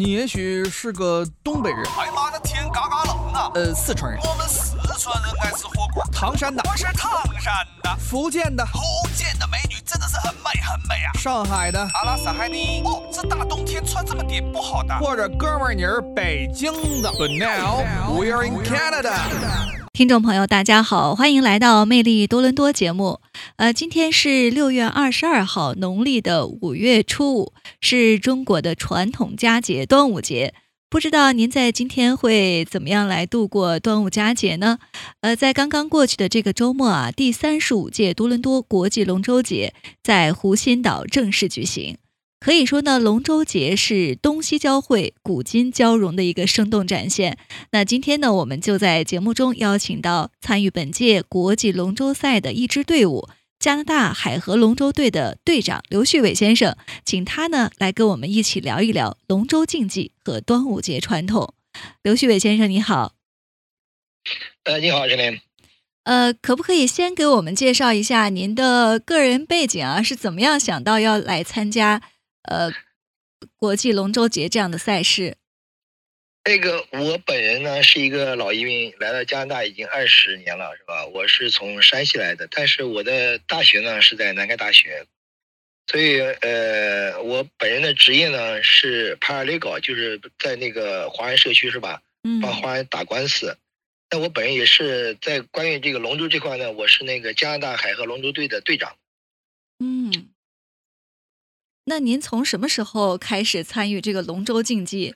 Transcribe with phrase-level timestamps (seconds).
[0.00, 3.50] 你也许是个东北人，哎妈的天嘎嘎冷啊！
[3.54, 6.02] 呃，四川人，我们四川人爱吃火锅。
[6.10, 8.80] 唐山的，我是唐山的，福建的，福
[9.14, 11.12] 建的美女真的是很美很美啊。
[11.18, 12.80] 上海的，阿拉斯海尼。
[12.82, 14.98] 哦，这大冬天穿这么点不好的。
[15.00, 16.72] 或者哥们儿你是北京
[17.02, 17.10] 的。
[17.10, 17.84] But now
[18.18, 19.12] we are in Canada。
[19.92, 23.20] 听众朋友，大家好，欢迎来到《魅力多伦多》节目。
[23.56, 30.54] 呃，今天是六月二十二号，农历的五月初五，是中国的传统佳节端午节。
[30.88, 34.78] 不知道您在今天会怎么样来度过端午佳节呢？
[35.20, 39.72] 呃，在刚刚过去的这个周末啊，第三十五届多伦多国际龙舟节
[40.02, 41.96] 在湖心岛正式举行。
[42.40, 47.36] 可以说呢，龙舟节是东西交汇、古今交融的一个生动展现。
[47.72, 53.28] 那今天呢，我们就在节目中邀请到参与本届国际龙舟赛的一支队伍——
[53.60, 61.52] 加拿大海河龙舟队的队长刘旭伟先生，请他呢来跟我们一起聊一聊龙舟竞技和端午节传统。
[62.02, 63.12] 刘旭伟先生，你好。
[64.64, 65.38] 呃，你好，陈林。
[66.04, 70.02] 呃，可不可以先给我们介绍一下您的个人背景啊？
[70.02, 72.00] 是怎么样想到要来参加？
[72.42, 72.72] 呃，
[73.56, 75.36] 国际龙舟节这样的赛事，
[76.44, 81.04] 那个我本人呢是一个老移民，来到加拿大已经二十年了，是吧？
[81.06, 85.06] 我是从山西来的，但是我的大学呢是在南开大学，
[85.86, 92.02] 所以呃，我本人的职业呢是 paralegal，就是在那个华人社区是吧？
[92.24, 93.58] 嗯，帮华人打官司。
[94.10, 98.96] 那我本人也是在关于这个龙舟这块呢，我是那个加拿大海河龙舟队的队长。
[99.78, 100.29] 嗯。
[101.84, 105.14] 那您从什么时候开始参与这个龙舟竞技？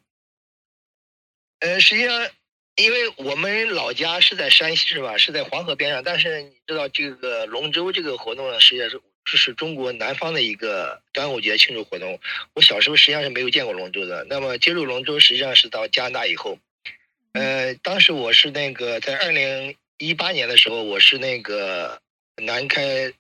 [1.60, 2.28] 呃，实际上，
[2.76, 5.16] 因为我们老家是在山西，是吧？
[5.16, 6.02] 是在黄河边上。
[6.02, 12.18] 但是你知道，这个龙舟这个活动呢，实际上是是中国南方的一个端午节庆祝活动。
[12.54, 14.24] 我小时候实际上是没有见过龙舟的。
[14.24, 16.58] 那么接触龙舟，实际上是到加拿大以后。
[17.32, 22.00] 呃，当时我是那个在二零一八年的时候，我是那个
[22.36, 23.12] 南开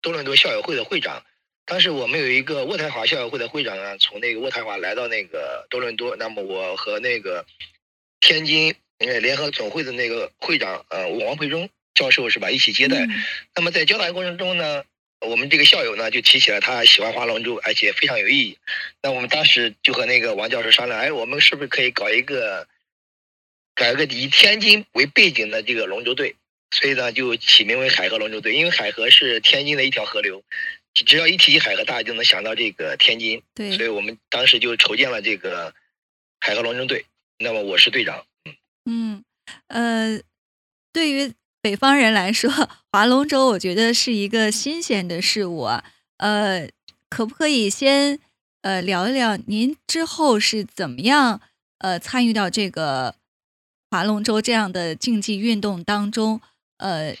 [0.00, 1.22] 多伦多校友会的会长。
[1.66, 6.14] 当时我们有一个渥太华校友会的会长啊，从那个渥太华来到那个多伦多。
[6.14, 7.44] 那么我和那个
[8.20, 13.06] 天津呃联合总会的那个会长呃王培忠教授是吧一起接待。
[13.54, 14.84] 那么在交谈过程中呢，
[15.20, 18.58] 我们这个校友呢就提起了他喜欢划龙舟，而且非常有意义。
[19.02, 22.68] 那我们当时就和那个王教授商量，哎，我们是不是可以搞一个
[23.74, 26.36] 搞一个以天津为背景的这个龙舟队？
[26.72, 30.42] 所以呢就起名为海河龙舟队，因为海河是天津的一条河流。
[31.04, 35.74] 只要一提起海河，大家就能想到这个天津，对，所以我们当时就筹建了这个
[36.40, 37.04] 海河龙舟队。
[37.38, 38.24] 那么我是队长，
[38.86, 39.22] 嗯，
[39.66, 40.18] 呃，
[40.90, 42.50] 对于北方人来说，
[42.90, 45.84] 划龙舟我觉得是一个新鲜的事物啊。
[46.16, 46.66] 呃，
[47.10, 48.18] 可不可以先
[48.62, 51.42] 呃聊一聊您之后是怎么样
[51.78, 53.16] 呃参与到这个
[53.90, 56.40] 划龙舟这样的竞技运动当中？
[56.78, 57.14] 呃，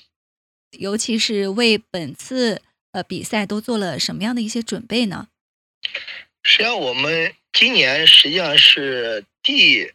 [0.78, 2.62] 尤其是为本次。
[2.96, 5.28] 呃，比赛都做了什么样的一些准备呢？
[6.42, 9.92] 实际上，我们今年实际上是第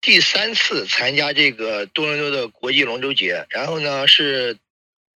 [0.00, 4.56] 第三次参加这个多伦多的国际龙舟节，然后呢是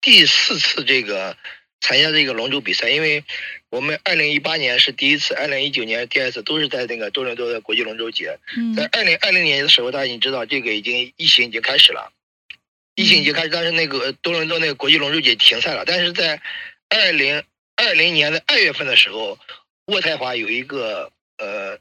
[0.01, 1.37] 第四次这个
[1.83, 2.89] 参加这个龙舟比赛。
[2.89, 3.23] 因为
[3.69, 8.39] 我们二零一八年是第一次，二零一九年第二次都是在那个多伦多的国际龙舟节。
[8.75, 12.11] 在二零二零年的时候，大家已经知道这个已经疫情已经开始了，
[12.95, 16.41] 疫情已经开始，但是那个多伦多那个国际龙舟节停赛了，但是在
[16.93, 17.43] 二零
[17.77, 19.39] 二零年的二月份的时候，
[19.87, 21.79] 渥太华有一个呃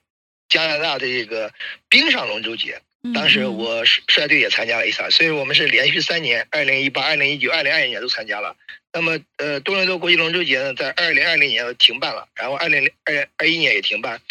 [0.48, 1.54] 加拿大的这个
[1.90, 2.82] 冰上龙舟节，
[3.14, 8.56] 当时我率队也参加了一场，所以我们是连续三年，二零一八、二零一九、二零二一年都参加了。
[8.94, 14.22] 那么呃多伦多国际龙舟节呢，在二零二零年停办了，然后二零二二一年也停办，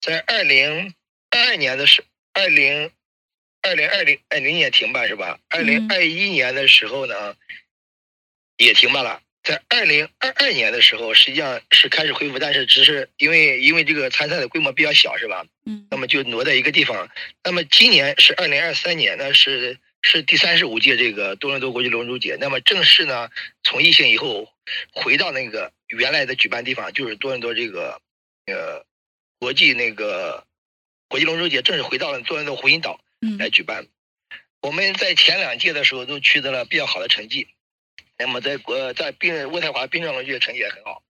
[0.00, 0.94] 在二零
[1.30, 2.02] 二二年的时
[2.32, 2.90] 二零
[3.62, 5.38] 二零二零二零年停办是吧？
[5.48, 7.36] 二零二一年的时候呢，
[8.56, 9.20] 也停办了。
[9.42, 15.46] 在二零二二年的时候，实际上是开始恢复，但是只是因为因为这个参赛的规模比较小，是吧？
[15.64, 15.86] 嗯。
[15.90, 17.08] 那么就挪在一个地方。
[17.42, 22.36] 那么今年是二零二三年，那是是第三十五届这个多伦多国际龙舟节。
[22.38, 23.30] 那么正式呢，
[23.62, 24.52] 从疫情以后
[24.92, 28.00] 回到那个原来的举办地方，就是多伦多这个
[28.46, 28.84] 呃
[29.38, 30.44] 国际那个
[31.08, 33.00] 国际龙舟节正式回到了多伦多湖心岛
[33.38, 33.86] 来举办。
[34.60, 37.48] 我们在前两届的时候都取得了比较好的成绩。
[38.20, 41.02] 那么，在国在冰渥太华冰上龙舟成绩也很好。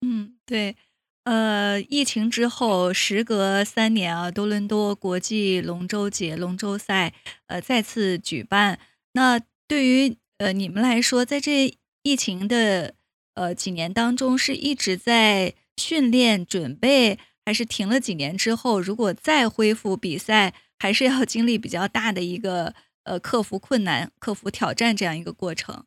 [0.00, 0.76] 嗯，对，
[1.24, 7.14] 呃，疫情之后，时隔三年啊，多伦多国际龙舟节龙舟赛
[7.46, 8.78] 呃再次举办。
[9.12, 12.94] 那对于呃你们来说，在这疫情的
[13.34, 22.74] 呃几年当中，是一直在训练准备，还是停了几年之后，如果再恢复比赛，还是要经历比较大的一个
[23.04, 25.84] 呃克服困难、克服挑战这样一个过程。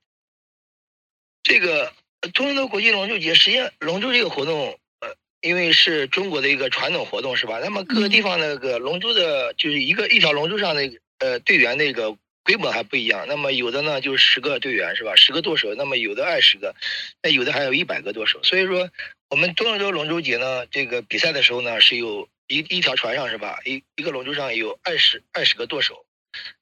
[1.43, 1.91] 这个
[2.33, 7.59] 多伦多国际龙舟节，实际上龙舟这个活动，呃，因为是中国的一个传统活动，是吧？
[7.63, 13.25] 那么各个地方那个龙舟的，就是一个一条龙舟上的呃队员那个规模还不一样。
[13.27, 15.15] 那么有的呢就十个队员，是吧？
[15.15, 16.75] 十个舵手，那么有的二十个，
[17.23, 18.43] 那有的还有一百个舵手。
[18.43, 18.89] 所以说，
[19.29, 23.59] 我们多伦多龙舟节呢，这个比赛的时候呢，是有一一条船上是吧？
[23.63, 26.05] 一一个龙舟上有二十二十个舵手，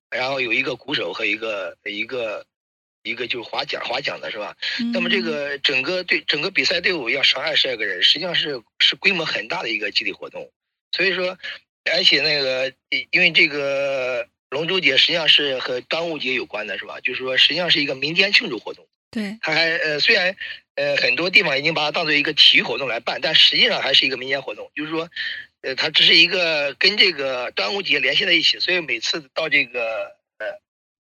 [0.09, 2.45] 然后有一个鼓手和一个一个。
[3.07, 4.55] 一个就是划桨划桨的是吧？
[4.93, 10.51] 那么这个整个队整个比赛队伍要上二十二个人，实际上是是规模很大的一个集体活动。
[10.91, 11.37] 所以说，
[11.91, 12.73] 而且那个
[13.11, 16.99] 因为这个龙舟节实际上是和端午节有关的，是吧？
[16.99, 18.85] 就是说实际上是一个民间庆祝活动。
[19.09, 20.35] 对，它还呃虽然
[20.75, 24.69] 呃很多地方已经把它当做一个体育活动来办，但实际上还是一个民间活动。
[24.75, 25.09] 就是说，
[25.61, 30.16] 呃，它只是一个跟这个端午节联系在一起，所以每次到这个。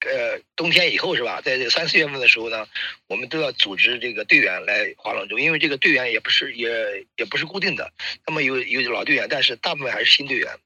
[0.06, 1.42] 呃，冬天以后是吧？
[1.42, 2.68] 在这三四月份的时候呢，
[3.08, 7.92] 我们都要组织这个队员来划龙舟，因为这个队员也不是也也不是固定的，
[8.26, 10.58] 那么有有老队员，但是大部分还是新队员，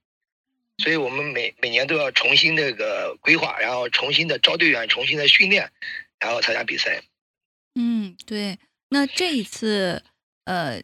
[0.77, 5.71] 所以我们每每年都要重新这个规划，然后重新的招队员，重新的训练，
[6.19, 7.01] 然后参加比赛。
[7.75, 8.59] 嗯，对。
[8.89, 10.03] 那这一次，
[10.45, 10.83] 呃，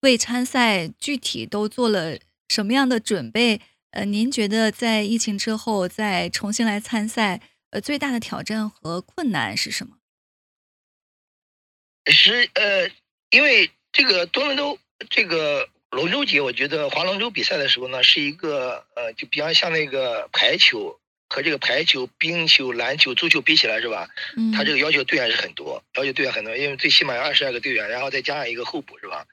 [0.00, 2.18] 为参赛具体都做了
[2.50, 3.62] 什么样的准备？
[3.90, 7.40] 呃，您觉得在疫情之后再重新来参赛，
[7.70, 9.96] 呃，最大的挑战和困难是什么？
[12.10, 12.90] 是呃，
[13.30, 21.00] 因为这个多伦多这个龙舟节，我觉得划龙舟比赛的时候呢，是一个呃，就比方像那个排球
[21.30, 24.10] 和这个排球、冰球、篮球、足球比起来是吧？
[24.36, 24.52] 嗯。
[24.52, 29.26] 他这个要求队员是很多，要求队员很多，因为最起码有二十二个队员，然后再加上一个候补是吧？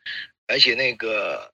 [0.47, 1.53] 而且那个。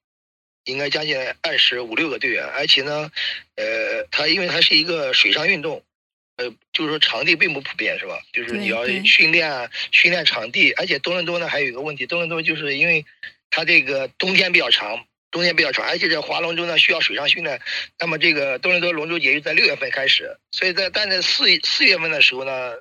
[0.64, 3.10] 应该将近二十五六个队员，而且呢，
[3.56, 5.82] 呃，它因为它是一个水上运动，
[6.36, 8.20] 呃，就是说场地并不普遍，是吧？
[8.32, 13.04] 就是你要训练训练场地，而且多伦多呢还有一个问题，多伦多就是因为
[13.50, 17.60] 它这个冬天比较长，冬天比较长，而且这划龙舟呢需要水上训练，
[17.98, 22.74] 那么这个多伦多龙舟节又在六月份开始，所以在但在四四月份的时候呢，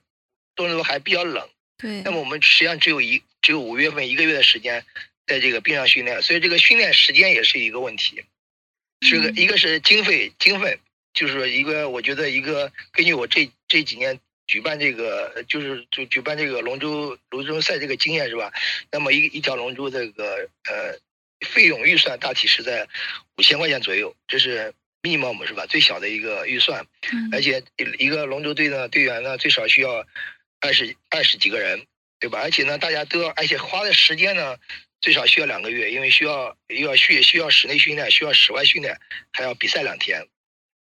[0.56, 1.50] 多伦多还比较冷，
[1.80, 4.86] 对，那么我们实际上只有一只有五月份一个月的时间。
[5.32, 8.22] 在这个冰上训练，所以这个训练时间也是一个问题，
[9.00, 10.78] 是个一个是经费经费，
[11.14, 18.52] 就是说一个我觉得一个根据我这这几年举办这个就是就举办这个龙舟龙舟赛这个经验是吧？
[18.92, 21.00] 那么一一条龙舟这个呃
[21.48, 22.86] 费用预算大体是在
[23.38, 25.66] 五千块钱左右，这是 minimum 是吧？
[25.66, 26.86] 最小的一个预算，
[27.32, 27.64] 而且
[28.00, 30.06] 一个龙舟队呢队员呢最少需要
[30.60, 31.88] 二十二十几个人，
[32.20, 32.42] 对吧？
[32.42, 34.58] 而且呢大家都要，而且花的时间呢。
[35.02, 39.00] 最少需要两个月，因为需要又要训，需要室内训练，需要室外训练，
[39.34, 40.28] 还要比赛两天。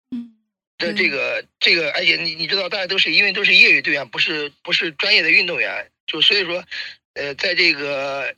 [0.09, 0.33] 嗯，
[0.79, 6.65] 这这个这个，而且你你知道，大家都是因为都是业余队员，不是不是专业的运动员，就所以说，
[7.13, 8.35] 呃，在这个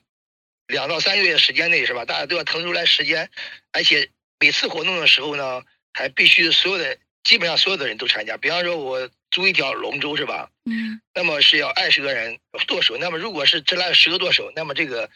[0.67, 2.03] 两到三个月时间内，是吧？
[2.03, 3.29] 大家都要腾出来时间，
[3.71, 4.09] 而且
[4.41, 8.35] 每次活动的时候呢，还必须所有的基本上所有的人都参加。
[8.35, 10.51] 比方说，我租一条龙舟，是吧？
[10.65, 10.99] 嗯。
[11.13, 12.37] 那么是要二十个人
[12.67, 15.09] 剁手，那么如果是只来十个剁手，那么这个。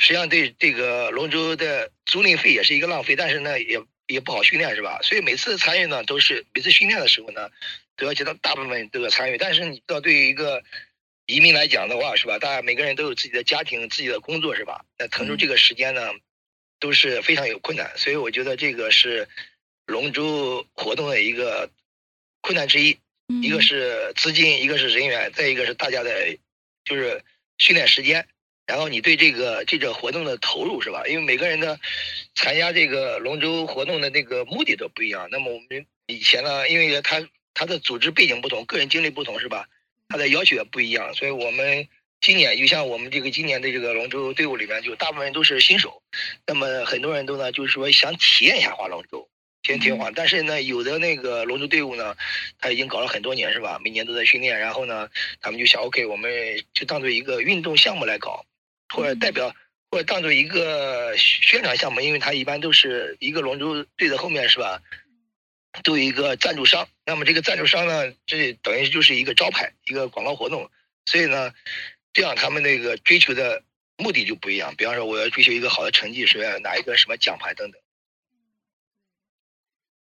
[0.00, 4.98] 实际上，对这个龙舟的租赁费也是一个浪费，但是呢，也也不好训练，是吧？
[5.02, 7.50] 所以每次参与呢，都是每次训练的时候呢，
[7.98, 9.36] 都要接到大部分都要参与。
[9.36, 10.64] 但是你知道，对于一个
[11.26, 12.38] 移民来讲的话，是吧？
[12.38, 14.86] 大家每个人都有自己的家庭、自己的工作，是吧？
[14.98, 16.10] 那腾出这个时间呢，
[16.78, 17.92] 都是非常有困难。
[17.98, 19.28] 所以我觉得这个是
[19.84, 21.70] 龙舟活动的一个
[22.40, 22.98] 困难之一，
[23.42, 26.38] 一个是资金，一个是人员，再一个是大家的，
[26.86, 27.22] 就是
[27.58, 28.26] 训练时间。
[28.70, 31.02] 然后你对这个这个活动的投入是吧？
[31.08, 31.76] 因为每个人的
[32.36, 35.26] 参加这个龙舟活动的那个目的都不一样。
[35.32, 37.20] 那么我们以前呢，因为他
[37.52, 39.66] 他的组织背景不同，个人经历不同是吧？
[40.08, 41.12] 他的要求也不一样。
[41.14, 41.88] 所以我们
[42.20, 46.00] 今年就像我们这个今年的这个龙舟队伍里面，就大部分人都是新手。
[46.46, 49.28] 那么很多人都呢，就是说想体验一下划龙舟，
[49.64, 50.12] 先体划。
[50.14, 52.16] 但是呢，有的那个龙舟队伍呢，
[52.60, 53.80] 他已经搞了很多年是吧？
[53.82, 54.60] 每年都在训练。
[54.60, 55.08] 然后呢，
[55.40, 56.30] 他们就想，OK，我们
[56.72, 58.46] 就当做一个运动项目来搞。
[58.92, 59.54] 或者代表，
[59.90, 64.82] 或者当做一个宣传项目，因为它一般都是一个龙舟队的后面是吧，
[65.84, 66.88] 都有一个赞助商。
[67.06, 70.70] 那么这个赞助商呢，这等于就是一个招牌，一个广告活动。
[71.06, 71.52] 所以呢，
[72.12, 73.62] 这样他们那个追求的
[73.96, 74.74] 目的就不一样。
[74.76, 77.80] 比方说，我要追求一个好的成绩，是要拿一个什么奖牌等等。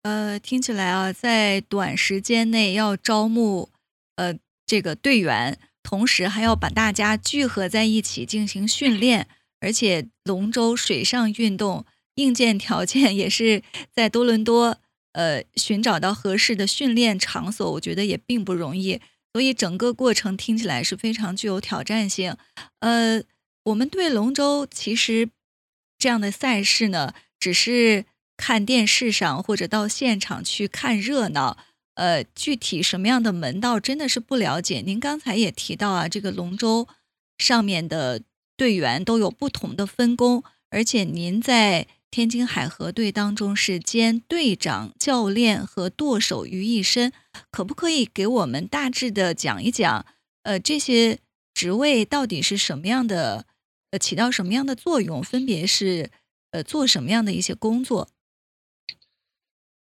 [0.02, 3.70] 呃，听起来啊，在短时间内要招募
[4.16, 4.34] 呃
[4.66, 5.58] 这个队员。
[5.94, 9.28] 同时还要把大家聚合在一起进行训练，
[9.60, 11.86] 而且龙舟水上运动
[12.16, 13.62] 硬件条件也是
[13.94, 14.78] 在多伦多，
[15.12, 19.00] 呃，寻找到合适的训练场所，我觉得也并不容易。
[19.32, 22.36] 所以整个过程听起来是非常具有挑战性。
[22.80, 23.22] 呃，
[23.62, 25.30] 我们对龙舟其实
[25.96, 28.04] 这样的赛事呢，只是
[28.36, 31.56] 看电视上或者到现场去看热闹。
[31.94, 34.80] 呃，具体什么样的门道真的是不了解。
[34.80, 36.88] 您刚才也提到啊，这个龙舟
[37.38, 38.22] 上面的
[38.56, 47.12] 队员都有不同的分工，而且您在天津海河队当中是兼队长、教练和舵手于一身。
[47.50, 50.06] 可不可以给我们大致的讲一讲，
[50.42, 51.18] 呃，这些
[51.52, 53.46] 职位到底是什么样的，
[53.90, 56.10] 呃，起到什么样的作用，分别是
[56.52, 58.08] 呃做什么样的一些工作？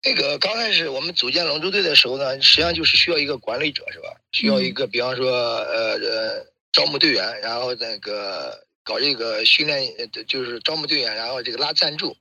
[0.03, 4.09] 那个刚开始我们组建龙舟队的时候呢，实际上就是需要一个管理者，是吧？
[4.33, 9.93] 需要一个，比方说，呃呃，招募队员，然后那个搞这个训练，
[10.27, 12.17] 就是招募队员，然后这个拉赞助。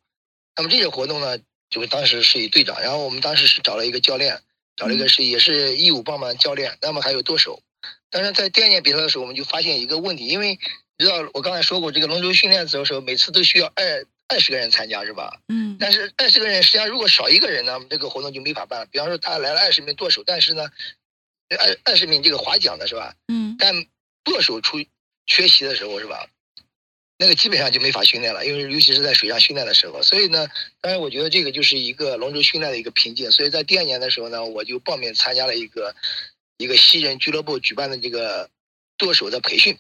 [0.55, 1.37] 那么这些活动呢，
[1.69, 4.41] 就是当时是以队长，然后我们当时是找了一个教练。
[4.75, 7.63] 找了一个是也是义务帮忙教练，那么还有舵手。
[8.11, 10.59] 但是在第二年比赛的时候，我们就发现一个问题，因为
[10.99, 15.41] 你知道我刚才说过，这个龙舟训练的时候，每次都需要二二十个人参加，是吧？
[15.47, 15.77] 嗯。
[15.79, 18.87] 但是二十个人实际上如果少一个人呢，这个活动就没法办。
[18.91, 20.69] 比方说他来了二十名舵手，但是呢，
[21.57, 23.15] 二二十名这个划桨的是吧？
[23.27, 23.55] 嗯。
[23.59, 23.73] 但
[24.23, 24.77] 舵手出
[25.25, 26.27] 缺席的时候是吧？
[27.19, 30.47] 那个基本上就没法训练了，因为尤其是在水上训练的时候，所以呢，
[30.81, 33.31] 当然我觉得这个就是一个龙舟训练的一个瓶颈。
[33.31, 35.95] 所以在第二年的时候呢，我就报名参加了一个
[36.57, 38.51] 一个西人俱乐部举办的这个
[38.97, 39.75] 舵手的培训。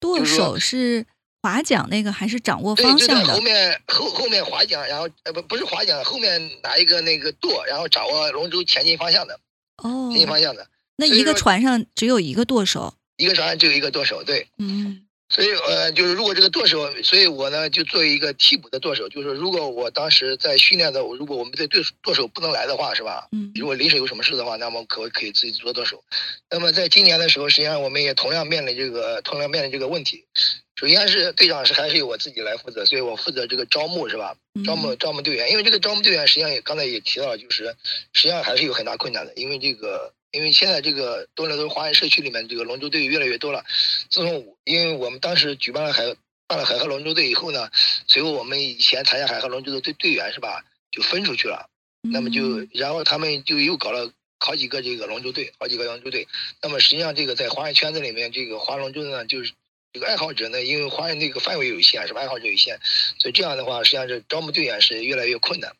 [0.00, 1.06] 舵手是
[1.42, 3.34] 划桨那个还是掌握方向的？
[3.34, 9.38] 后面后后面划桨，然后呃不不是划桨，后面拿一个那个舵，然后掌握龙舟前进方向的。
[9.78, 10.08] 哦。
[10.10, 10.66] 前进方向的。
[10.96, 12.94] 那一个船上只有一个舵手。
[13.16, 14.46] 一个船上只有一个舵手，对。
[14.58, 15.04] 嗯。
[15.28, 23.26] 所以呃，就是如果这个舵手，所以我呢就作为一个替补的舵手，就是如果我当时在训练的，如果我们的队舵手不能来的话，是吧？
[23.32, 23.50] 嗯。
[23.54, 26.04] 如果临时有什么事的话，那么可可以自己做舵手。
[26.50, 30.24] 那么在今年的时候，实际上我们也同样面临这个同样面临这个问题。
[30.82, 34.36] 首先是队长是还是由我自己来负责，所以我负责这个招募，是吧？
[34.66, 37.76] 招募招募队员，因为这个招募队员实际上也刚才也提到了，就是
[38.12, 40.12] 实际上还是有很大困难的，因为这个。
[40.34, 43.62] 因为现在这个多伦多华人社区里面，这个龙舟队越来越多了。
[44.08, 46.04] 自从因为我们当时举办了海
[46.46, 47.68] 办了海河龙舟队以后呢，
[48.06, 51.68] 随后我们以前参加海河龙舟的队队员是吧，就分出去了。
[52.10, 56.26] 那么就然后他们就又搞了好几个这个龙舟队，好几个龙舟队。
[56.62, 59.52] 那么实际上这个在华人圈子里面，这个划龙舟呢，就是
[59.92, 62.20] 这个爱好者呢，因为华人那个范围有限，是吧？
[62.20, 62.78] 爱好者有限，
[63.18, 65.74] 所以这样的话，实际上是招募队员是越来越困难。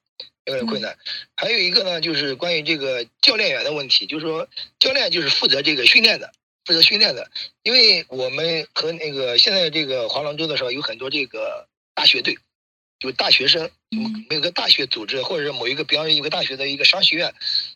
[0.45, 0.99] 越来越困难，
[1.37, 4.49] 还有一个呢，就是关于这个教练员的问题，就是说
[4.81, 6.33] 教练就是负责这个训练的，
[6.65, 7.31] 负责训练的。
[7.63, 12.37] 因为我们和那个现在这个划龙舟的时候，有很多这个大学队，
[12.99, 13.71] 就大学生，
[14.29, 17.33] 每个大学组织或者是某一个，比方说一个大学的一个商学院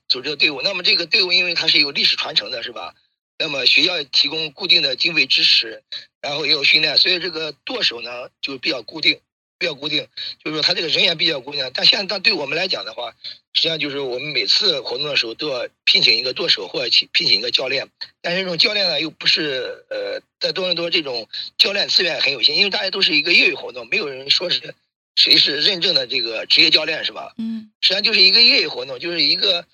[0.09, 0.61] 组织的队伍。
[0.61, 2.97] 那么这个队伍因为它是有历史传承的，是吧？
[3.39, 5.83] 那么学校提供固定的经费支持，
[6.21, 9.21] 然后也有训练，所以这个舵手呢就比较固定。
[9.59, 10.07] 比较固定，
[10.45, 11.71] 就是说他这个人员比较固定。
[11.73, 13.17] 但现在，但对我们来讲的话，
[13.55, 17.89] 实际上就是我们每次活动的时候都要聘请一个舵手或者聘聘请一个教练。
[18.21, 21.27] 但是这种教练呢，又不是呃，在多伦多这种
[21.57, 24.75] 教练资源很有限，因为大家都是一个业余活动，没有人说是
[25.15, 27.33] 谁是认证的这个职业教练，是吧？
[27.39, 27.71] 嗯。
[27.81, 29.67] 实际上就是一个业余活动，就是一个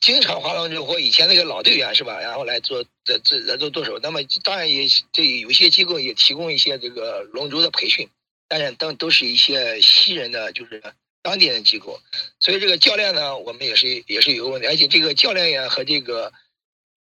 [0.00, 2.20] 经常划龙舟或以前那个老队员是吧？
[2.20, 3.98] 然后来做这这来做舵手。
[4.02, 8.08] 那么当然也这有些机构也提供一些这个龙舟的培训。
[8.52, 10.82] 但是都都是一些西人的，就是
[11.22, 12.00] 当地人机构，
[12.40, 16.32] 所以这个教练呢，我们也是也是有个问题，而且这个教练员和这个，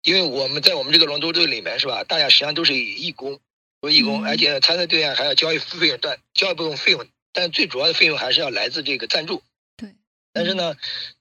[0.04, 3.40] 因为我们在我们这个龙舟队里面是吧，大家实际上都是义工，
[3.82, 9.42] 做义工，而且参赛队员还要交一费用，但交一部分费用，但最主要的费用还是要来自这个赞助。
[9.78, 9.96] 对。
[10.32, 10.76] 但是呢，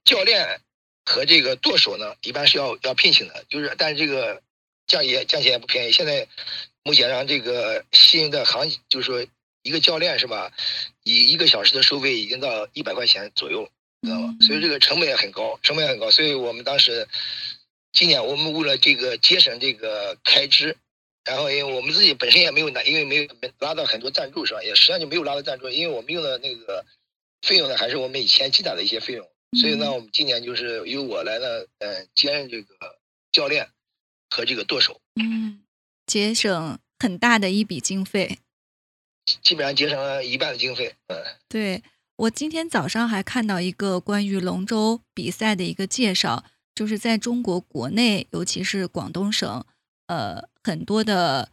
[0.04, 0.61] 教练
[1.11, 4.40] 和这个舵手呢，一般是要要聘请的，就是但是这个
[4.87, 6.29] 价也价钱也不便宜，现在
[6.85, 9.26] 目前上这个新的行就是说。
[9.62, 10.50] 一个教练是吧？
[11.05, 13.69] 以一个小时的收费已经到一百块钱左右，
[14.00, 14.35] 知道吧？
[14.40, 16.11] 所以这个成本也很高，成本也很高。
[16.11, 17.07] 所以我们当时
[17.93, 20.79] 今年我们为了这个节省这个开支，
[21.26, 24.62] 然后因为我们自己本身也没有拿，因为没有拉到很多赞助是吧？
[24.62, 26.87] 也实际上就没有拉到赞助，因为我们用的那个
[27.43, 29.29] 费用呢，还是我们以前积攒的一些费用。
[29.59, 31.47] 所以呢，我们今年就是由我来呢，
[31.78, 32.76] 呃，兼任这个
[33.33, 33.69] 教练
[34.30, 35.00] 和这个舵手。
[35.16, 35.61] 嗯，
[36.07, 38.38] 节省很大的一笔经费。
[39.42, 40.95] 基本上节省了一半的经费。
[41.09, 41.16] 嗯，
[41.49, 41.83] 对
[42.16, 49.64] 我今天早上还看到一个关于龙舟比赛的一个介绍，就是在中国国内，尤其是广东省，
[50.07, 51.50] 呃，很多的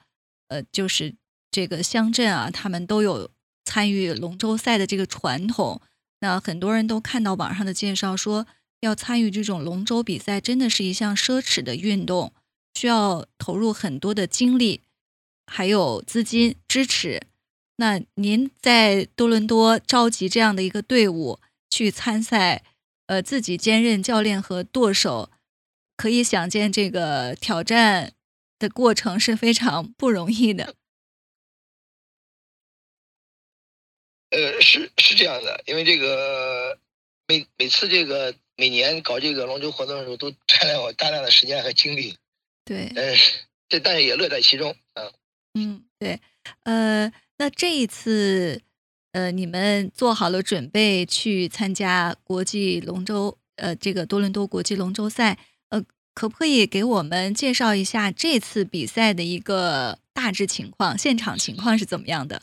[0.50, 1.16] 呃，就是
[1.50, 3.32] 这个乡镇啊，他们都有
[3.66, 5.82] 参与龙舟赛的这个传统。
[6.20, 8.48] 那很多人都看到网上的介绍说，
[8.80, 12.34] 要参与这种龙舟比赛，真的是一项奢侈的运动，
[12.74, 14.82] 需要投入很多的精力，
[15.46, 17.22] 还有资金支持。
[17.78, 22.64] 那您在多伦多召集这样的一个队伍去参赛，
[23.06, 25.30] 呃，自己兼任教练和舵手，
[25.96, 28.14] 可以想见这个挑战
[28.58, 30.77] 的过程是非常不容易的。
[34.30, 36.78] 呃，是是这样的，因为这个
[37.28, 42.16] 每每次这个每年搞这个龙舟活动的时候，都占了我大量的时间和精力。
[42.66, 43.16] 对，呃，
[43.70, 45.12] 这但是也乐在其中啊。
[45.54, 46.20] 嗯，对，
[46.64, 47.12] 呃。
[47.40, 48.64] 那这一次，
[49.12, 55.38] 呃，你们做好了准备去参加国际龙舟，呃，这个多伦多国际龙舟赛，
[55.70, 55.80] 呃，
[56.16, 60.98] 可不可以给我们介绍一下这次比赛的一个大致情况？
[60.98, 62.42] 现场情况是怎么样的？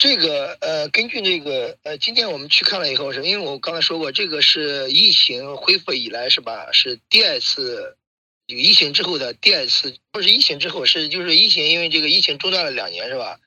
[0.00, 6.72] 这个，呃，根据这个，呃，今天我们去看了以后，是因为我刚才说过，这个是疫情恢复以来是吧？
[6.72, 7.98] 是第二次
[8.46, 13.40] 有疫情之后的第二次，不是疫情之后，是就是疫情，因为这个疫情中断了两年是吧？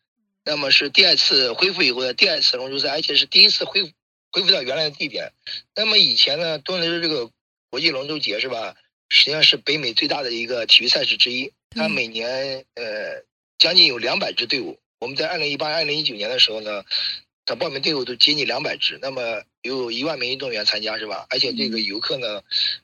[0.45, 3.91] 那么是第二次恢复以后的第二次龙舟赛，而且是第一次恢复
[4.31, 5.31] 恢复到原来的地点。
[5.75, 7.31] 那么以前呢，多伦多这个
[7.71, 8.75] 国际龙舟节是吧？
[9.09, 11.51] 实际上是北美最大的一个体育赛事之一。
[11.71, 13.23] 它每年呃
[13.57, 14.77] 将近有两百支队伍。
[15.03, 16.85] 我们在二零一八、二零一九年的时候呢，
[17.45, 18.97] 它报名队伍都接近两百支。
[19.01, 21.27] 那么有一万名运动员参加是吧？
[21.29, 22.41] 而且这个游客呢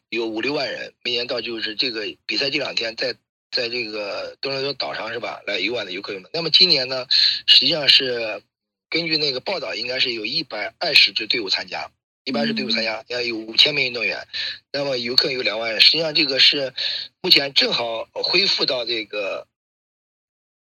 [0.10, 3.16] 有五六万人，每年到就是这个比赛这两天在。
[3.52, 5.42] 在这个多伦多岛上是吧？
[5.48, 6.30] 来游玩的游客们。
[6.32, 7.08] 那么今年呢，
[7.48, 8.44] 实际上是
[8.92, 11.90] 根据那个报道，应该是有一百二十支队伍参加，
[12.26, 14.28] 一般是队伍参加，要有五千名运动员。
[14.72, 15.82] 那么游客有两万人。
[15.82, 16.76] 实际上这个是
[17.22, 19.48] 目前正好恢复到这个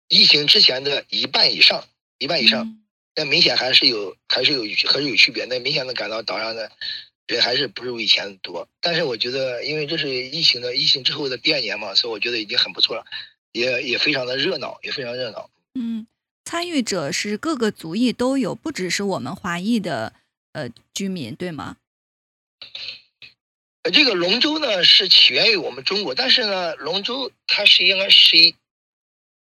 [0.08, 1.88] 疫情之前的一半以上，
[2.18, 2.82] 一半以上。
[3.16, 5.46] 那明显还是有，还是有，还是有区别。
[5.46, 6.72] 那明显的感到岛上的。
[7.28, 13.06] 人还是不如以前多，但是我觉得，因为这是疫情的疫情之后的第二年嘛，所以我觉得已经很不错了，
[13.52, 15.50] 也也非常的热闹，也非常热闹。
[15.74, 16.08] 嗯，
[16.46, 20.14] 参与者是各个族裔都有，不只是我们华裔的
[20.54, 21.76] 呃居民，对吗？
[23.84, 28.56] 呃，这个龙舟呢是起源于我们中国，但是呢，龙舟它是应该是一，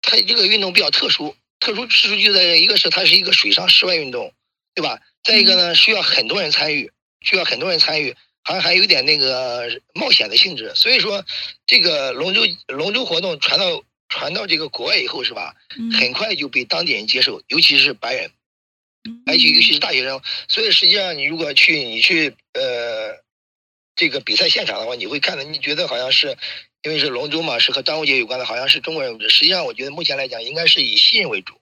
[0.06, 4.32] 它这个运动比较特殊，特殊之处就在一个是它是一个水上室外运动，
[4.74, 4.98] 对吧？
[5.22, 6.90] 再一个呢，需要很多人参与。
[7.22, 8.14] 需要很多人参与，
[8.44, 10.70] 好像还有点那个冒险的性质。
[10.76, 11.24] 所以说，
[11.66, 15.52] 这个龙舟龙舟活动传到传到这个国外以后，是吧？
[15.98, 18.30] 很快就被当地人接受，尤其是白人，
[19.26, 20.20] 而且尤其是大学生。
[20.46, 22.75] 所以实际上，你如果去你去呃
[23.96, 26.36] 这个比赛现场的话，你会看到，你觉得好像是
[26.82, 29.18] 因为是龙舟嘛，是和端午节有关的，好像是中国人。
[29.28, 31.54] 实际上，我觉得目前来讲，应该是以新人为主。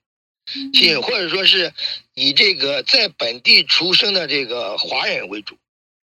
[0.74, 1.72] 新或者说是
[2.12, 5.56] 以这个在本地出生的这个华人为主，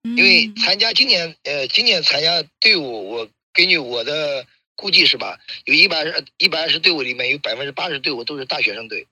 [0.04, 6.04] 因为参加今年呃今年参加队伍，我根据我的估计是吧，有一百
[6.38, 9.08] 一百二十队伍里面有百分之八十队伍都是大学生队，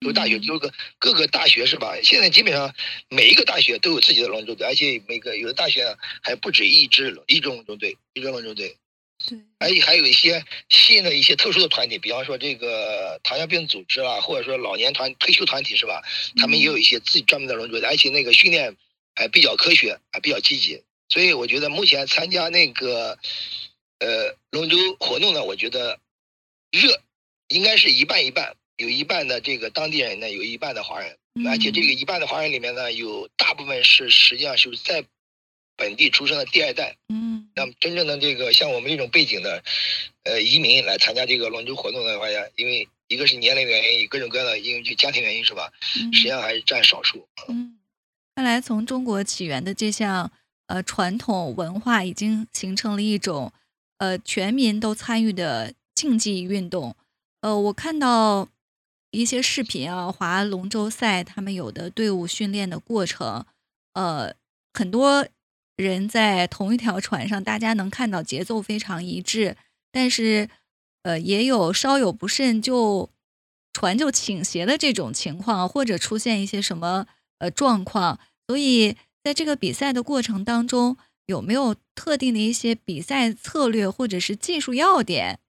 [0.00, 1.94] 都是大学，就是个各个大学是吧？
[2.02, 2.74] 现在基本上
[3.08, 8.76] 每一个大学都有自己的龙舟队，而且每个有的大学还不止一支一支龙舟队，一支龙舟队。
[9.28, 16.02] 对，而且还有一些新的一些特殊的团体，比方说这个糖尿病组织啦，或者说老年团退休团体是吧？
[16.36, 18.74] 他们也有一些自己专门的龙舟队，而且那个训练
[19.14, 20.82] 还比较科学，还比较积极。
[21.10, 23.18] 所以我觉得目前参加那个
[23.98, 26.00] 呃龙舟活动呢，我觉得
[26.70, 27.02] 热
[27.48, 31.16] 应该是一半一半，有一半的这个当地人呢，有一半的华人，
[31.46, 35.04] 而且这个一半的华人里面呢，有大部分是实际上是在
[35.76, 36.96] 本地出生的第二代。
[37.08, 37.28] 嗯。
[37.56, 39.62] 那么真正的这个像我们这种背景的，
[40.22, 45.70] 呃，移民来参加这个龙舟活动的话呀，因为一个是年龄原因，各种各样的因为就家庭原因是吧？
[45.82, 47.28] 实际上还是占少数。
[47.48, 47.78] 嗯，
[48.36, 50.30] 看来从中国起源的这项
[50.68, 53.52] 呃传统文化，已经形成了一种
[53.98, 56.96] 呃全民都参与的竞技运动。
[57.40, 58.48] 呃，我看到
[59.10, 63.44] 一些视频啊，划龙舟赛，他们有的队伍训练的过程，
[63.94, 64.34] 呃，
[64.72, 65.26] 很多。
[65.76, 69.56] 人在同一条船上，大家能看到节奏非常一致，
[69.90, 70.50] 但是，
[71.04, 73.08] 呃，也有稍有不慎就
[73.72, 77.06] 船就倾斜的这种情况，或者出现一些什么
[77.38, 78.20] 呃状况。
[78.46, 78.94] 所以，
[79.24, 85.40] 在这个比赛的过程当中，有没有特定的一些比赛策略或者是技术要点？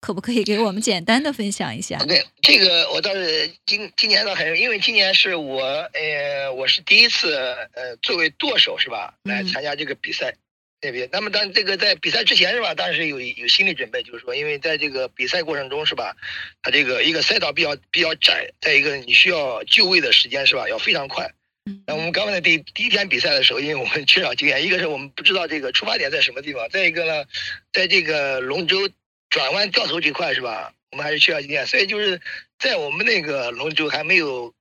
[0.00, 1.98] 可不可以给我们简单的分享一下？
[1.98, 7.34] 对，这个我倒是今今年倒很，因为今年是我呃我是第一次
[7.74, 10.34] 呃作为舵手是吧来参加这个比赛，
[10.80, 11.08] 那边。
[11.12, 12.74] 那么当这个在比赛之前是吧？
[12.74, 16.16] 当然是有有心理准备，就是说，因为在这个比赛过程中是吧，
[16.62, 21.30] 它这个一个赛道比较比较窄，再一个你需要就位的时间是吧，要非常快。
[21.66, 27.24] 嗯那我们刚刚在第第一天比赛的时候，因为我们缺少经验，一个是我们不知道这个出发点在什么地方，再一个呢，
[27.70, 28.88] 在这个龙舟
[29.30, 32.20] 转弯掉头这块是吧，我们还是需要经验，所以就是
[32.58, 34.52] 在我们那个龙舟还没有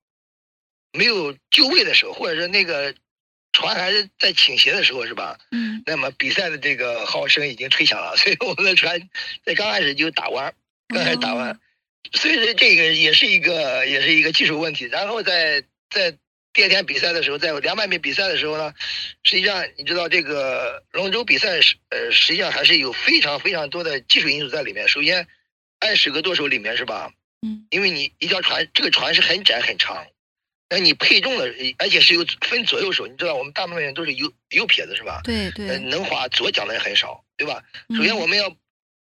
[0.94, 2.94] 没有就位的时候，或者是那个
[3.52, 5.38] 船还是在倾斜的时候是吧？
[5.52, 9.10] 嗯那么比赛的这个号声已经吹响了，所以我们的船
[9.44, 10.54] 在刚开始就打弯，
[10.88, 11.60] 刚开始打弯，
[12.14, 14.86] 所以说这个也是一个也是一个技术问题。
[14.86, 16.16] 然后在在
[16.60, 18.74] 第二天比赛的时候，在两百米比赛的时候呢，
[19.24, 24.86] 实际上你知道这个龙舟比赛是呃实际上还是有非常非常多的技术因素在里面。
[24.90, 25.26] 首先，
[25.80, 27.14] 二十个舵手里面是吧？
[27.48, 30.06] 嗯因为你一条船，这个船是很窄很长，
[30.70, 35.22] 那你配重的，而且是有分左右手，你知道我们大部分人都是右右撇子是吧？
[35.24, 37.64] 呃，对对，能划左桨的人很少，对吧？
[37.88, 38.54] 嗯首先我们要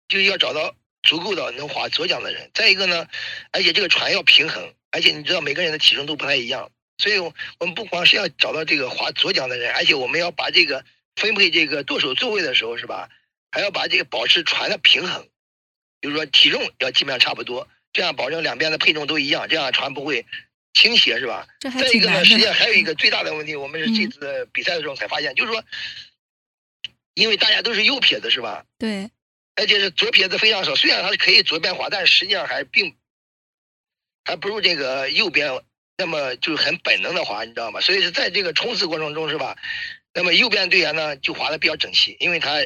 [0.07, 3.09] 就要找到足够的能划左桨的人，再一个呢，
[3.51, 10.85] 而且这个船要平衡，而且你知道每个人的体重都不太一样，所以我我们不光是要找到这个划左桨的人，而且我们要把这个
[11.17, 13.09] 分配这个舵手座位的时候是吧，
[13.51, 15.29] 还要把这个保持船的平衡，
[16.01, 20.27] 就是说体重要基本上差不多，这样保证两边的配重都一样，这样船不会
[20.75, 21.47] 倾斜是吧？
[21.61, 22.25] 再一个呢。
[22.25, 25.65] 实际上 还有一个最大的问题，我们是这嗯次比赛的时候才发现，就是说，
[27.15, 28.65] 因为大家都是右撇子是吧？
[28.77, 29.11] 对，
[29.55, 32.97] 而且是左撇子非常少，虽然它是可以左边划，但是实际上还并
[34.25, 35.63] 还不如这个右边
[35.99, 37.81] 那么就是很本能的滑，你知道吗？
[37.81, 39.57] 所以是在这个冲刺过程中是吧？
[40.15, 42.65] 那么右边队员呢就滑的比较整齐，因为他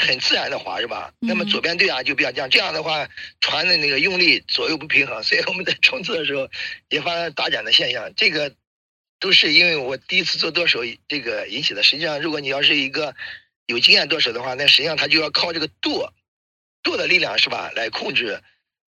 [0.00, 1.12] 很自然的滑是吧？
[1.20, 3.08] 那么嗯左边队员就比较这样，这样的话
[3.40, 6.50] 船的那个用力左右不平衡，所以我们在冲刺的时候
[6.88, 8.12] 也发生打桨的现象。
[8.16, 8.52] 这个
[9.20, 11.84] 都是因为我第一次做舵手这个引起的。
[11.84, 13.14] 实际上，如果你要是一个
[13.66, 16.12] 有经验舵手的话，那实际上他就要靠这个舵
[16.82, 18.42] 舵的力量是吧，来控制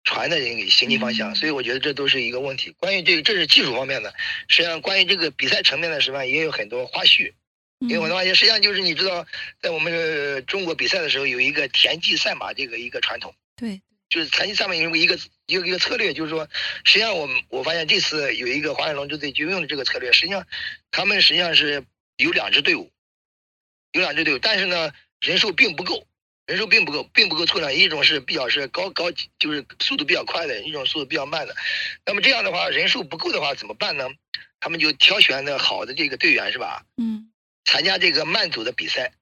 [0.04, 1.32] 船的这个行进方向。
[1.32, 2.74] 嗯所以我觉得这都是一个问题。
[2.78, 4.14] 关于这个，这是技术方面的。
[4.48, 7.32] 实际上，关于这个比赛层面的时候，也有很多花絮。
[7.80, 9.26] 因为我的嗯发现，实际上就是你知道，
[9.60, 13.34] 在我们呃中国比赛的时候，有一个田忌赛马这个一个传统。
[13.56, 16.48] 对，就是田忌赛马有一个一个一个策略，就是说，
[16.84, 20.46] 实际上我们我发现这次有一个华远龙舟队就用的这个策略，实际上
[20.92, 21.84] 他们实际上是
[22.18, 22.88] 有两支队伍，
[23.90, 26.06] 有两支队伍，但是呢人数并不够，
[26.52, 27.72] 人数并不够，并不够凑量。
[27.72, 31.56] 一种是比较是高高就是速度比较快的，一种速度比较慢的。
[32.04, 34.06] 那么这样的话，人数不够的话怎么办呢？
[34.60, 36.84] 他们就挑选的好的这个队员是吧？
[36.98, 37.32] 嗯，
[37.64, 39.12] 参加这个慢组的比赛。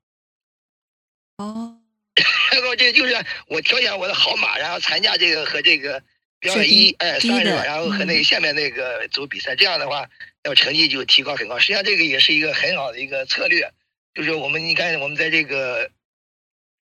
[1.36, 1.78] 哦，
[2.52, 3.14] 然后这就是
[3.46, 6.02] 我挑选我的好马，然后参加这个和这个，
[6.40, 7.64] 比方说一哎低的三是吧？
[7.64, 10.10] 然后和那嗯个下面那个组比赛，这样的话，
[10.42, 11.60] 要成绩就提高很高。
[11.60, 13.72] 实际上这个也是一个很好的一个策略，
[14.14, 15.92] 就是我们你看我们在这个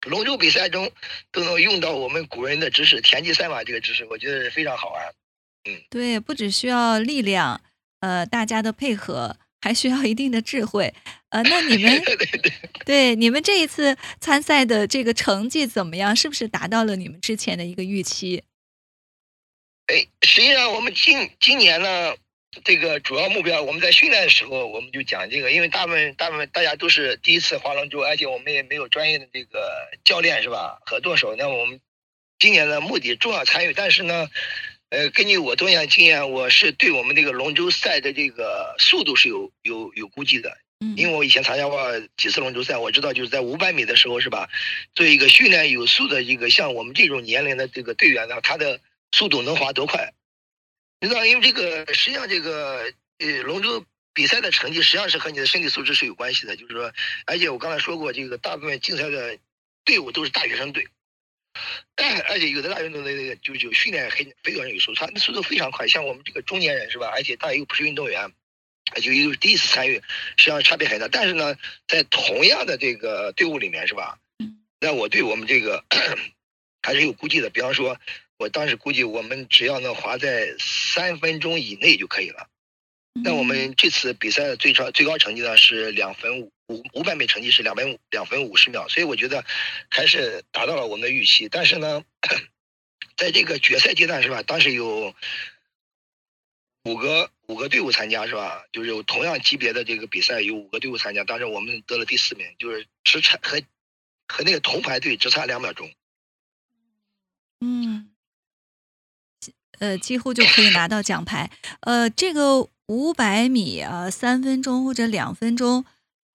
[0.08, 0.90] 龙舟比赛中
[1.30, 5.14] 都能用到我们古人的知识，田忌赛马这个知识，我觉得是非常好玩。
[5.64, 7.60] 嗯对，不只需要力量，
[8.00, 10.94] 呃，大家的配合，还需要一定的智慧。
[11.30, 12.52] 呃，那你们对 对对。
[12.86, 16.16] 对你们这一次参赛的这个成绩怎么样？
[16.16, 18.42] 是不是达到了你们之前的一个预期？
[19.88, 22.14] 哎，实际上我们今今年呢，
[22.64, 30.78] 这个主要目标，我们在训练的时候我们就讲这个，因为大部分大部分大家都是第一次划龙舟，而且我们也没有专业的这个教练是吧？
[30.87, 31.80] 和舵手，那我们
[32.38, 34.28] 今年的目的重要参与，但是呢，
[34.88, 44.48] 呃，根据我多年经验，我是对我们这个龙舟赛的这个速度是有有有估计的，嗯，因为我以前参加过几次龙舟赛，我知道就是在五百米的时候是吧，
[44.94, 48.80] 做一个训练有素的一个像我们这种年龄的这个队员呢，他的
[49.12, 50.14] 速度能滑多快？
[51.00, 56.92] 你知道，因为这个实际上这个呃龙舟比赛的成绩实际上是和你的身体素质是有关系的，就是说，
[57.26, 59.38] 而且我刚才说过，这个大部分竞赛的
[59.84, 60.87] 队伍都是大学生队。
[62.28, 65.88] 而且有的大运动队就就训练很非常有素，他的速度非常快。
[65.88, 67.08] 像我们这个中年人是吧？
[67.08, 68.30] 而且他又不是运动员，
[69.02, 69.94] 就又是第一次参与，
[70.37, 71.08] 实际上差别很大。
[71.08, 71.56] 但是呢，
[71.88, 74.62] 在同样的这个队伍里面是吧嗯？
[74.78, 75.84] 那我对我们这个
[76.82, 77.50] 还是有估计的。
[77.50, 77.98] 比方说，
[78.38, 82.48] 我当时估计我们只要能滑在三分钟以内就可以了。
[83.24, 89.44] 那我嗯们这次比赛的最超最高成绩呢是两分五五五百米成绩是两分两分五十秒，所以我觉得
[89.90, 91.48] 还是达到了我们的预期。
[91.48, 92.05] 但是呢，
[93.16, 94.42] 在这个决赛阶段是吧？
[94.44, 95.12] 当时有
[96.85, 98.64] 五个五个队伍参加是吧？
[98.70, 103.61] 就是有同样级别的这个比赛有五个队伍参加，当时我们得了第四名，就是只差和
[104.29, 105.90] 和那个铜牌队只差两秒钟。
[107.61, 108.11] 嗯，
[109.78, 111.50] 呃，几乎就可以拿到奖牌。
[111.80, 115.84] 呃，这个五百米啊，三分钟或者两分钟，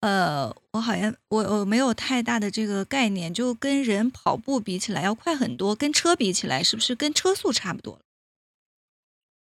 [0.01, 8.01] 呃，我好像我我没有太大的这个概念，就跟人跑步比起来要快很多，跟车比起来是不是跟车速差不多？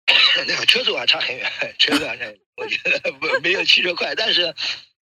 [0.48, 2.26] 那个车速还差很远，车速还差，
[2.58, 4.16] 我觉得不没有汽车快。
[4.16, 4.54] 但是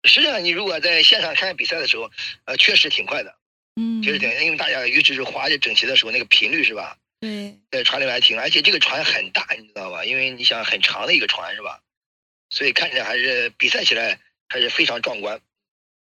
[0.04, 2.10] 实际上，你如果在现场看比赛的时候，
[2.46, 3.36] 呃，确实挺快的，
[3.76, 6.98] 嗯，确实挺，因为大家尤其是滑着整齐的时候，那个频率是吧？
[7.26, 10.06] 对，在船里面还挺，而且这个船很大，你知道吧？
[10.06, 11.82] 因为你想很长的一个船是吧？
[12.52, 15.42] 所以看起来还是比赛起来还是非常壮观。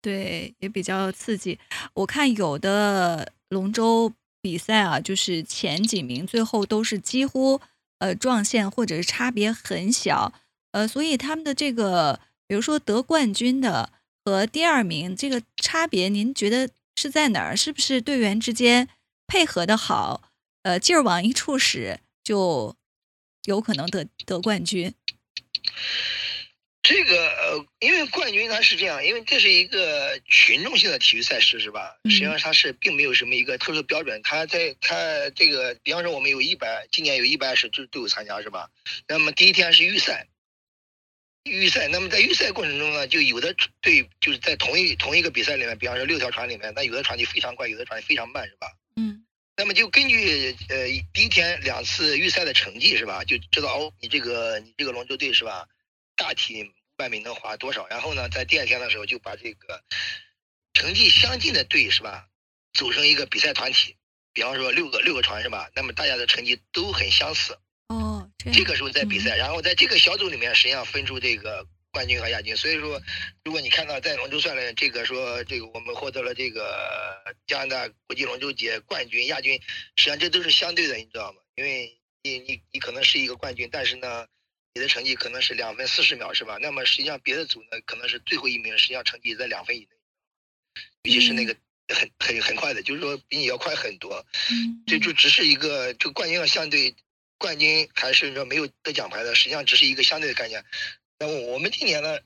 [0.01, 1.59] 对，也比较刺激。
[1.93, 7.61] 我看有的龙舟比赛啊，就是前几名最后都是几乎
[7.99, 10.33] 呃撞线，或者是差别很小。
[10.71, 13.91] 呃，所以他们的这个，比如说得冠军的
[14.25, 17.55] 和第二名这个差别，您觉得是在哪儿？
[17.55, 18.87] 是不是队员之间
[19.27, 20.30] 配合的好？
[20.63, 22.75] 呃，劲儿往一处使，就
[23.45, 24.93] 有可能得得冠军。
[26.83, 31.95] 这个呃，因为冠军它是这样，因为这是一个群众性的体育赛事，是吧？
[32.03, 34.19] 嗯实际上它是并没有什么一个特殊标准。
[34.23, 38.69] 它在它这个，比方说我们有一百，今年有一百二十支队伍参加，是吧？
[39.07, 40.27] 那么第一天是预赛，
[41.43, 41.87] 预赛。
[41.87, 48.67] 那么在预赛过程中呢，就有的队就是在同一同一个比赛里面，比方说六条船里面，那有的船就非常快，有的船非常慢，是吧？
[48.95, 49.23] 嗯
[49.61, 55.67] 那么就根据呃第一天两次预赛的成绩是吧，就知道哦你这个你这个龙舟队是吧，
[56.15, 57.87] 大体五百米能划多少？
[57.87, 59.83] 然后呢，在第二天的时候就把这个
[60.73, 62.25] 成绩相近的队是吧，
[62.73, 63.97] 组成一个比赛团体，
[64.33, 65.69] 比方说六个六个船是吧？
[65.75, 67.55] 那么大家的成绩都很相似，
[67.89, 72.57] 哦，这个时候在比赛，然后在这个小组里面实际上分出这个冠军和亚军。
[72.57, 72.99] 所以说，
[73.43, 77.10] 如果你看到在龙舟赛里这个说这个我们获得了这个
[77.47, 79.61] 加拿大国际龙舟节冠军、亚军，
[79.95, 81.41] 实际上这都是相对的，你知道吗？
[81.55, 84.27] 因为你你你可能是一个冠军，但是呢，
[84.73, 86.57] 你的成绩可能是两分四十秒是吧？
[86.61, 89.87] 那么实际上别的组呢可能是最后一名，实际上成绩在两分以内，
[91.03, 91.55] 尤其是那个
[91.89, 94.25] 很很很快的，就是说比你要快很多。
[94.87, 96.95] 这就只是一个这个冠军要相对
[97.37, 100.63] 冠军还是说没有得奖牌的，实际上只是一个相对的概念。
[101.19, 102.19] 那么我们今年呢，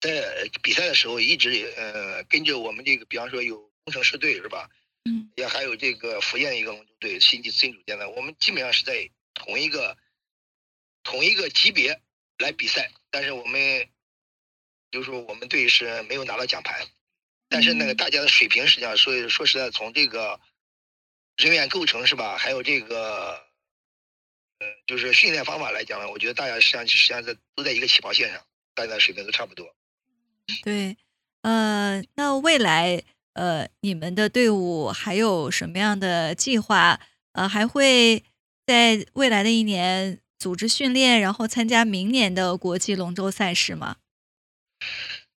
[0.00, 4.68] 在比赛的时候一直呃跟着我们这个，比方说有工程师队是吧？
[5.06, 9.96] 嗯也还有这个福建的一个龙舟队新新组建的，我们基本上是在同一个
[11.02, 12.02] 同一个级别
[12.36, 13.88] 来比赛，但是我们
[14.90, 16.86] 就是说我们队是没有拿到奖牌，
[17.48, 20.38] 但是那个嗯大家的水平实际上所以说实在，从这个
[21.38, 23.42] 人员构成是吧，还有这个
[24.58, 29.74] 呃就是训练方法来讲呢，我觉得大家实际上实际上在都在一个起跑线上，大家的水平都差不多。
[30.62, 30.94] 对，
[31.40, 33.02] 呃，那未来
[33.38, 37.00] 呃，你们的队伍还有什么样的计划？
[37.34, 38.24] 呃，还会
[38.66, 43.98] 在未来的一年组织训练，然后参加明年的国际龙舟赛事吗？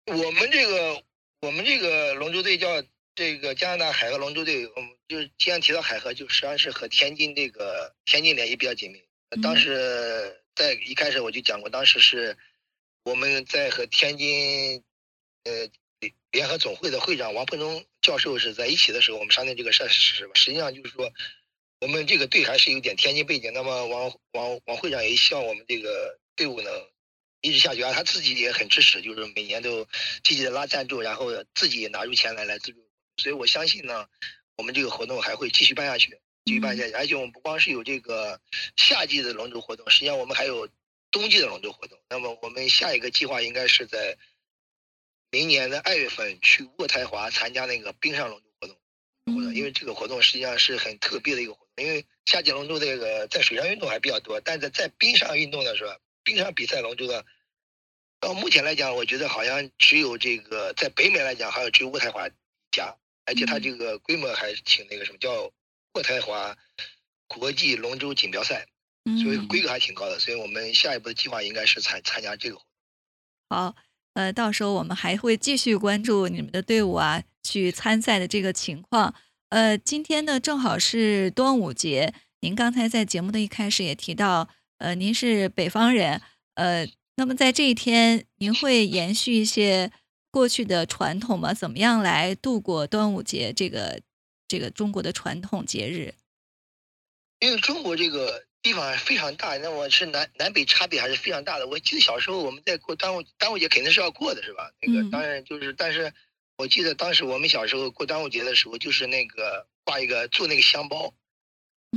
[0.07, 1.03] 我们这个
[1.41, 2.83] 我们这个龙舟队叫
[3.13, 8.99] 这个加拿大海河龙舟队，我们，就是既然提到海河，就实际上是和天津这个天津联系比较紧密。
[9.29, 12.35] 呃当嗯时在一开始我就讲过，当时是
[13.03, 14.83] 我们在和天津
[15.43, 15.69] 呃
[16.01, 20.33] 联联合总会的会长王鹏忠教授是在一起的时候，我们商定这个事实吧。
[20.35, 21.13] 实际上就是说，
[21.79, 23.53] 我们这个队还是有点天津背景。
[23.53, 26.69] 那么王王王会长也希望我们这个队伍呢
[27.41, 29.87] 一直下去，啊他自己也很支持，就是每年都
[30.23, 32.79] 积极的拉赞助，然后自己也拿出钱来来资助。
[33.17, 34.07] 所以我相信呢，
[34.57, 36.93] 我们这个活动还会继续办下去，继续办下去。
[36.93, 38.39] 而且我们不光是有这个
[38.75, 40.67] 夏季的龙舟活动，实际上我们还有
[41.11, 41.99] 冬季的龙舟活动。
[42.09, 44.17] 那么我们下一个计划应该是在
[45.31, 48.77] 明年的二月份去渥太华参加那个冰上龙舟活动。
[49.25, 57.25] 活动，因为这个活动实际上是很特别的一个活动，因为夏季龙舟这个在水上运动还比较多，但是在冰上运动的时候，冰上比赛龙舟的，
[58.19, 62.31] 到目前来讲，我觉得好像只有这个在北美来讲，好像只有渥太华一
[62.71, 65.53] 家，而且它这个规模还挺那个什么，叫
[65.93, 66.57] 渥太华
[67.27, 68.67] 国际龙舟锦标赛，
[69.23, 72.61] 所以嗯，规格还挺高的，所以我们下一步的计划应该是参参加这个活
[73.49, 73.57] 动。
[73.57, 73.75] 好，
[74.13, 79.13] 呃，到时候我们还会继续关注你们的队伍啊，去参赛的这个情况。
[79.49, 86.21] 呃，今天呢正好是端午节，您刚才在节目的一开始也提到，呃，您是北方人，
[86.55, 89.91] 呃，那么在这一天，您会延续一些
[90.29, 91.53] 过去的传统吗？
[91.53, 94.01] 怎么样来度过端午节这个
[94.47, 96.13] 这个中国的传统节日？
[97.39, 101.67] 因为中国这个地方非常大，那我是南南北差别还是非常大的。
[101.67, 104.71] 我记得小时候我们在过端午端午节肯定是要过的，是吧？
[104.81, 106.13] 那个嗯当然就是，但是
[106.57, 111.13] 我记得当时我们小时候过端午节的时候，就是那个挂一个做那个香包，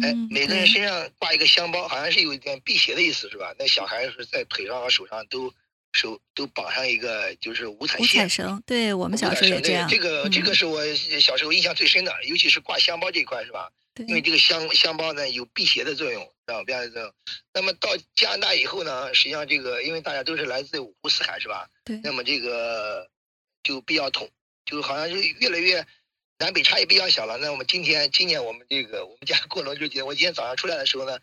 [0.00, 3.54] 哎嗯，，每个人身上挂一个香包，好像是有一点辟邪的意思，是吧？
[3.58, 5.52] 那小孩是在腿上和手上都
[5.92, 8.30] 手都绑上一个就是五彩五彩线。
[8.30, 9.86] 绳，对我们小时候也这样。
[9.86, 13.70] 这个这个嗯是我小时候印象最深的，尤其是挂香包这一块是吧？
[13.92, 16.64] 对因为这个香香包呢有辟邪的作用，知道吧？
[16.64, 17.14] 辟邪的作用。
[17.52, 21.68] 那么到加拿大以后呢，实际上这个因为大家都是来自五湖四海是吧？
[21.84, 23.08] 对那么这个
[23.62, 24.30] 就比较统，
[24.64, 25.86] 就好像是越来越
[26.38, 27.38] 南北差异比较小了。
[27.38, 31.18] 那我们今天今年我们这个我们家过龙舟节，我今天早上出来的时候呢，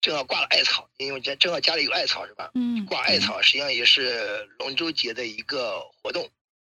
[0.00, 2.50] 正好挂了艾草，因为家正好家里有艾草是吧？
[2.54, 6.28] 嗯，挂艾草实际上也是龙舟节的一个活动。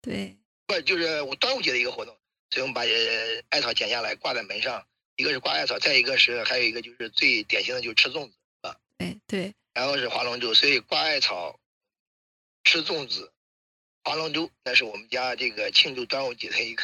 [0.02, 1.04] 对不就是
[1.40, 2.16] 端午节的一个活动，
[2.50, 8.32] 所以我们把呃艾草剪下来挂在门上，一个是挂艾草，再一个是还有一个就是最典型的就是吃粽子，
[8.98, 11.58] 对对，然后是划龙舟，所以挂艾草、
[12.64, 13.32] 吃粽子、
[14.04, 16.82] 划龙舟，那是我们家这个庆祝端午节的一个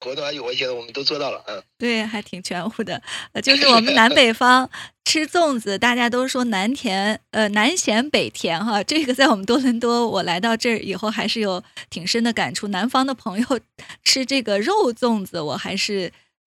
[0.00, 3.00] 活动，我觉得我们都做到了，嗯，对，还挺全乎的。
[3.32, 4.68] 呃，就是我们南北方
[5.04, 8.82] 吃粽子，大家都说南甜，呃，南咸北甜哈。
[8.82, 12.66] 这个在我们多伦多，我来到这儿以后还是有挺深的感触。
[12.68, 13.60] 南方的朋友
[14.02, 16.12] 吃这个肉粽子，我还是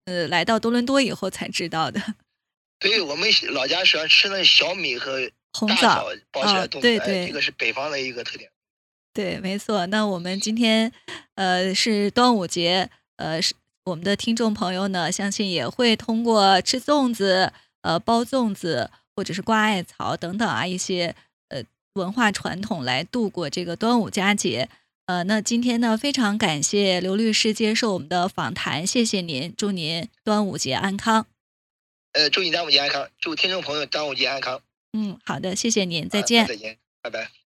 [0.05, 2.01] 呃来到多伦多以后才知道的。
[2.81, 8.51] 对我们老家喜欢吃那小米和红枣枣包起来啊冻子，对这个是北方的一个特点。
[9.13, 9.87] 对，没错。
[9.87, 10.93] 那我们今天
[11.37, 21.15] 呃是端午节，呃是我们的听众朋友呢，相信也会通过吃粽子、呃包粽子或者是挂艾草等等啊一些
[21.49, 21.63] 呃
[21.95, 24.69] 文化传统来度过这个端午佳节。
[25.07, 31.27] 呃，那今天呢，非常感谢刘律师接受我们的访谈，谢谢您，祝您端午节安康。
[32.13, 34.63] 呃，祝你端午节安康，祝听众朋友端午节安康，
[34.95, 36.47] 嗯，好的，谢谢您，再啊见。
[36.47, 37.44] 再见，拜拜。